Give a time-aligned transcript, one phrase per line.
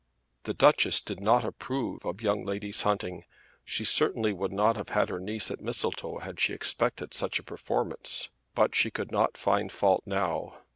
[0.45, 3.23] The Duchess did not approve of young ladies hunting.
[3.63, 7.43] She certainly would not have had her niece at Mistletoe had she expected such a
[7.43, 8.29] performance.
[8.55, 10.55] But she could not find fault now.